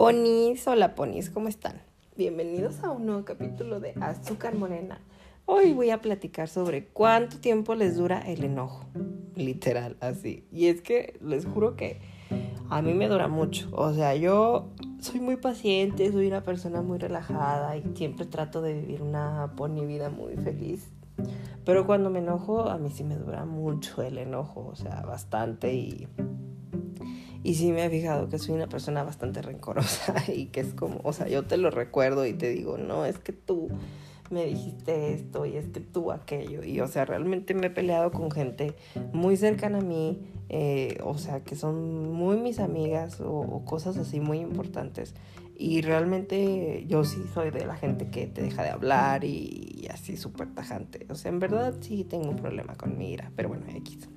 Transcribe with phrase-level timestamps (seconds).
[0.00, 1.82] Ponis, hola ponis, ¿cómo están?
[2.16, 4.98] Bienvenidos a un nuevo capítulo de Azúcar Morena.
[5.44, 8.86] Hoy voy a platicar sobre cuánto tiempo les dura el enojo.
[9.36, 10.46] Literal, así.
[10.50, 12.00] Y es que les juro que
[12.70, 13.68] a mí me dura mucho.
[13.72, 18.72] O sea, yo soy muy paciente, soy una persona muy relajada y siempre trato de
[18.72, 20.88] vivir una pony vida muy feliz.
[21.66, 25.74] Pero cuando me enojo, a mí sí me dura mucho el enojo, o sea, bastante
[25.74, 26.08] y
[27.42, 31.00] y sí me he fijado que soy una persona bastante rencorosa y que es como,
[31.04, 33.68] o sea, yo te lo recuerdo y te digo, no, es que tú
[34.30, 36.62] me dijiste esto y es que tú aquello.
[36.64, 38.74] Y o sea, realmente me he peleado con gente
[39.12, 44.20] muy cercana a mí, eh, o sea, que son muy mis amigas o, cosas así
[44.20, 45.14] muy importantes.
[45.56, 49.88] Y realmente yo sí soy de la gente que te deja de hablar y, y
[49.90, 51.06] así súper tajante.
[51.10, 54.08] O sea, en verdad sí tengo un problema con mi ira, pero bueno, X.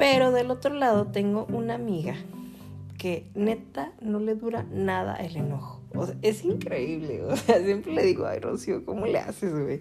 [0.00, 2.16] Pero del otro lado tengo una amiga
[2.98, 5.80] que neta no le dura nada el enojo.
[5.94, 7.22] O sea, es increíble.
[7.22, 9.80] O sea, siempre le digo, ay, Rocío, ¿cómo le haces, güey?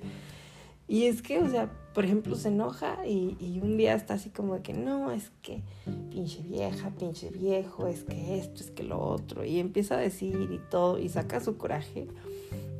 [0.89, 4.29] Y es que, o sea, por ejemplo, se enoja y, y, un día está así
[4.29, 5.61] como de que no, es que
[6.09, 9.45] pinche vieja, pinche viejo, es que esto, es que lo otro.
[9.45, 12.07] Y empieza a decir y todo y saca su coraje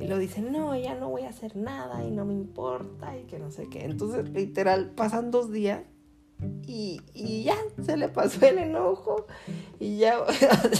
[0.00, 3.24] y lo dice, no, ya no voy a hacer nada y no me importa y
[3.24, 3.84] que no sé qué.
[3.84, 5.82] Entonces, literal, pasan dos días
[6.70, 9.26] y, ya se le pasó el enojo
[9.80, 10.18] y ya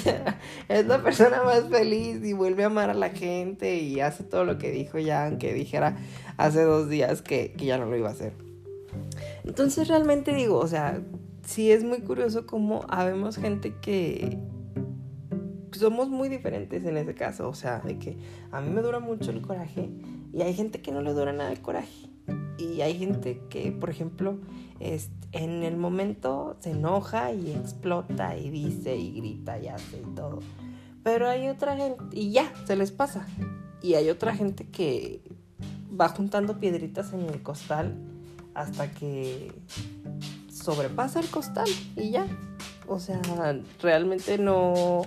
[0.68, 4.44] es la persona más feliz y vuelve a amar a la gente y hace todo
[4.44, 5.96] lo que dijo ya, aunque dijera
[6.36, 8.32] hace dos días que, que ya no lo iba a hacer.
[9.44, 11.00] Entonces realmente digo, o sea,
[11.44, 14.38] sí es muy curioso cómo habemos gente que
[15.72, 18.16] somos muy diferentes en ese caso, o sea, de que
[18.52, 19.90] a mí me dura mucho el coraje
[20.32, 22.09] y hay gente que no le dura nada el coraje
[22.74, 24.38] y hay gente que, por ejemplo,
[25.32, 30.40] en el momento se enoja y explota y dice y grita y hace y todo.
[31.02, 33.26] Pero hay otra gente, y ya, se les pasa.
[33.82, 35.22] Y hay otra gente que
[35.98, 37.96] va juntando piedritas en el costal
[38.54, 39.52] hasta que
[40.52, 42.26] sobrepasa el costal y ya.
[42.86, 43.20] O sea,
[43.80, 45.02] realmente no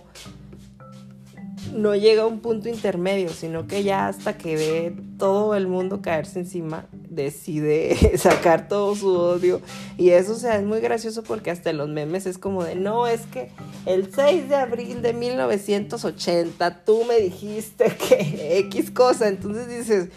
[1.74, 6.02] no llega a un punto intermedio, sino que ya hasta que ve todo el mundo
[6.02, 9.62] caerse encima, decide sacar todo su odio.
[9.97, 13.07] Y eso, o sea, es muy gracioso porque hasta los memes es como de, no,
[13.07, 13.51] es que
[13.85, 19.28] el 6 de abril de 1980 tú me dijiste que X cosa.
[19.28, 20.09] Entonces dices,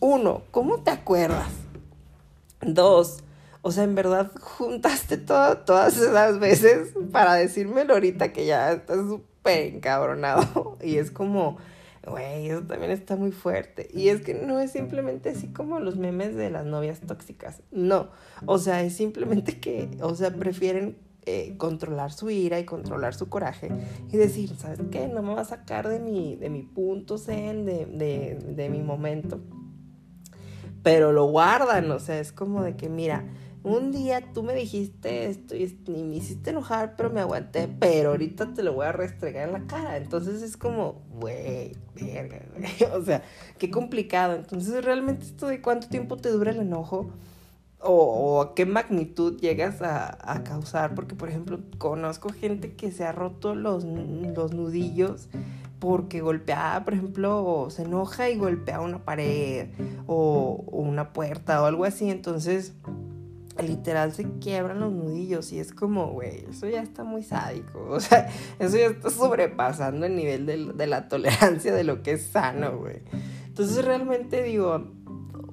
[0.00, 1.48] uno, ¿cómo te acuerdas?
[2.60, 3.22] Dos,
[3.62, 9.74] o sea, en verdad juntaste todas esas veces para decírmelo ahorita que ya estás súper
[9.74, 10.76] encabronado.
[10.82, 11.58] Y es como,
[12.06, 13.88] güey, eso también está muy fuerte.
[13.92, 17.62] Y es que no es simplemente así como los memes de las novias tóxicas.
[17.70, 18.10] No.
[18.46, 23.28] O sea, es simplemente que, o sea, prefieren eh, controlar su ira y controlar su
[23.28, 23.70] coraje
[24.10, 25.06] y decir, ¿sabes qué?
[25.06, 28.82] No me va a sacar de mi, de mi punto zen, de, de, de mi
[28.82, 29.40] momento.
[30.82, 33.24] Pero lo guardan, o sea, es como de que, mira,
[33.64, 38.54] un día tú me dijiste esto y, me hiciste enojar, pero me aguanté, pero ahorita
[38.54, 39.96] te lo voy a restregar en la cara.
[39.96, 42.42] Entonces es como, güey, verga.
[42.94, 43.22] O sea,
[43.58, 44.34] qué complicado.
[44.34, 47.10] Entonces realmente esto de cuánto tiempo te dura el enojo
[47.78, 50.94] o, a qué magnitud llegas a, causar.
[50.94, 55.28] Porque, por ejemplo, conozco gente que se ha roto los, los nudillos
[55.78, 59.70] porque golpea, por ejemplo, o se enoja y golpea una pared
[60.06, 62.08] o una puerta o algo así.
[62.08, 62.74] Entonces
[63.60, 68.00] literal se quiebran los nudillos y es como, güey, eso ya está muy sádico, o
[68.00, 72.78] sea, eso ya está sobrepasando el nivel de, la tolerancia de lo que es sano,
[72.78, 73.00] güey.
[73.46, 74.90] Entonces realmente digo,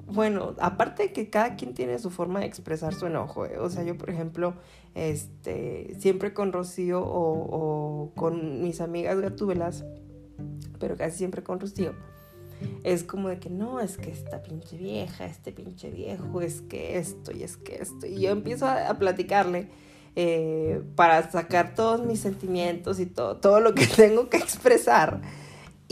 [0.07, 3.57] bueno, aparte de que cada quien tiene su forma de expresar su enojo, ¿eh?
[3.59, 4.53] o sea, yo por ejemplo,
[4.95, 9.83] este, siempre con Rocío o, o con mis amigas gatubelas,
[10.79, 11.93] pero casi siempre con Rocío,
[12.83, 16.97] es como de que no, es que esta pinche vieja, este pinche viejo, es que
[16.97, 18.05] esto y es que esto.
[18.05, 19.69] Y yo empiezo a, platicarle
[20.15, 25.21] eh, para sacar todos mis sentimientos y todo, todo lo que tengo que expresar.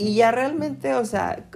[0.00, 1.50] Y ya realmente, o sea,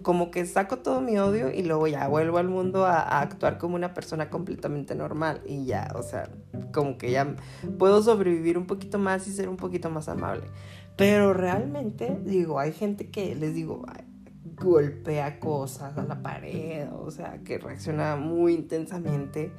[0.00, 3.58] como que saco todo mi odio y luego ya vuelvo al mundo a, a, actuar
[3.58, 5.42] como una persona completamente normal.
[5.44, 6.30] Y ya, o sea,
[6.72, 7.36] como que ya
[7.78, 10.44] puedo sobrevivir un poquito más y ser un poquito más amable.
[10.96, 13.84] Pero realmente, digo, hay gente que les digo,
[14.60, 19.52] golpea cosas a la pared, o sea, que reacciona muy intensamente.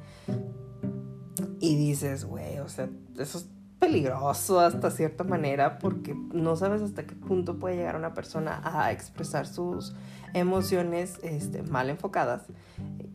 [1.60, 2.88] Y dices, güey, o sea,
[3.18, 8.14] eso es peligroso hasta cierta manera porque no sabes hasta qué punto puede llegar una
[8.14, 9.94] persona a expresar sus
[10.34, 12.42] emociones este, mal enfocadas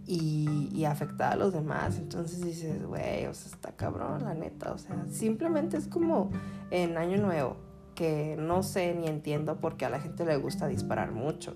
[0.06, 1.98] y, y afectar a los demás.
[1.98, 4.74] Entonces dices, güey, o sea, está cabrón, la neta.
[4.74, 6.32] O sea, simplemente es como
[6.70, 7.67] en Año Nuevo
[7.98, 11.56] que no sé ni entiendo porque a la gente le gusta disparar mucho.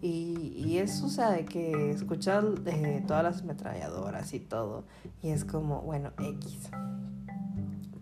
[0.00, 4.84] Y, y eso, o sea, de que escuchas eh, todas las ametralladoras y todo,
[5.20, 6.70] y es como, bueno, X.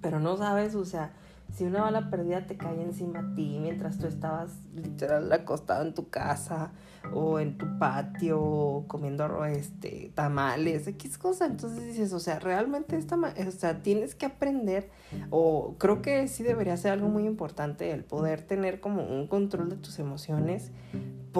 [0.02, 1.12] Pero no sabes, o sea,
[1.54, 5.94] si una bala perdida te cae encima a ti mientras tú estabas literal acostado en
[5.94, 6.72] tu casa
[7.12, 13.16] o en tu patio comiendo este tamales, X cosa, entonces dices, o sea, realmente esta,
[13.16, 14.90] o sea, tienes que aprender
[15.30, 19.70] o creo que sí debería ser algo muy importante el poder tener como un control
[19.70, 20.70] de tus emociones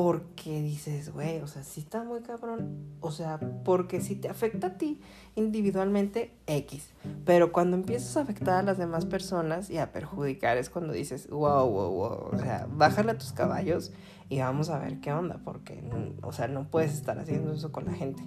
[0.03, 4.69] porque dices, güey, o sea, sí está muy cabrón, o sea, porque si te afecta
[4.69, 5.01] a ti
[5.35, 6.91] individualmente X,
[7.25, 11.29] pero cuando empiezas a afectar a las demás personas y a perjudicar es cuando dices,
[11.29, 13.91] wow, wow, wow, o sea, bájale a tus caballos
[14.29, 15.83] y vamos a ver qué onda, porque,
[16.23, 18.23] o sea, no puedes estar haciendo eso con la gente.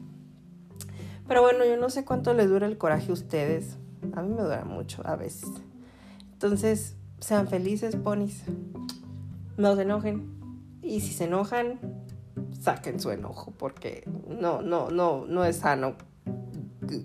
[1.25, 3.77] Pero bueno, yo no sé cuánto les dura el coraje a ustedes,
[4.13, 5.49] a mí me dura mucho a veces.
[6.33, 8.43] Entonces, sean felices, ponis,
[9.55, 10.40] no se enojen,
[10.81, 11.79] y si se enojan,
[12.59, 15.95] saquen su enojo, porque no, no, no, no es sano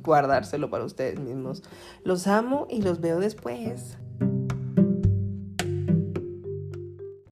[0.03, 1.63] guardárselo para ustedes mismos.
[2.05, 3.99] Los amo y los veo después.